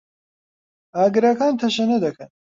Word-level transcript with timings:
ئاگرەکان 0.97 1.53
تەشەنە 1.61 1.97
دەکەن. 2.05 2.29